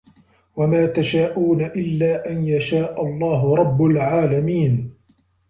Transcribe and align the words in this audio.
وَما 0.55 0.85
تَشاءونَ 0.85 1.61
إِلّا 1.61 2.31
أَن 2.31 2.47
يَشاءَ 2.47 3.05
اللَّهُ 3.05 3.55
رَبُّ 3.55 3.83
العالَمينَ 3.83 4.93